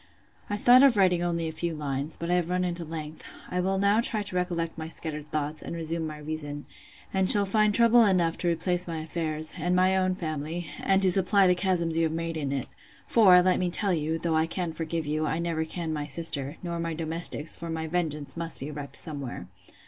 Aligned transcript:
'I 0.49 0.57
thought 0.57 0.81
of 0.81 0.97
writing 0.97 1.21
only 1.21 1.47
a 1.47 1.51
few 1.51 1.75
lines; 1.75 2.17
but 2.19 2.31
I 2.31 2.33
have 2.33 2.49
run 2.49 2.63
into 2.63 2.83
length. 2.83 3.23
I 3.51 3.59
will 3.59 3.77
now 3.77 4.01
try 4.01 4.23
to 4.23 4.35
recollect 4.35 4.75
my 4.75 4.87
scattered 4.87 5.27
thoughts, 5.27 5.61
and 5.61 5.75
resume 5.75 6.07
my 6.07 6.17
reason; 6.17 6.65
and 7.13 7.29
shall 7.29 7.45
find 7.45 7.71
trouble 7.71 8.03
enough 8.03 8.35
to 8.39 8.47
replace 8.47 8.87
my 8.87 8.97
affairs, 9.03 9.53
and 9.59 9.75
my 9.75 9.95
own 9.95 10.15
family, 10.15 10.71
and 10.79 11.03
to 11.03 11.11
supply 11.11 11.45
the 11.45 11.53
chasms 11.53 11.97
you 11.97 12.03
have 12.05 12.13
made 12.13 12.35
in 12.35 12.51
it: 12.51 12.67
For, 13.05 13.43
let 13.43 13.59
me 13.59 13.69
tell 13.69 13.93
you, 13.93 14.17
though 14.17 14.35
I 14.35 14.47
can 14.47 14.73
forgive 14.73 15.05
you, 15.05 15.27
I 15.27 15.37
never 15.37 15.65
can 15.65 15.93
my 15.93 16.07
sister, 16.07 16.57
nor 16.63 16.79
my 16.79 16.95
domestics; 16.95 17.55
for 17.55 17.69
my 17.69 17.85
vengeance 17.85 18.35
must 18.35 18.59
be 18.59 18.71
wreaked 18.71 18.95
somewhere. 18.95 19.45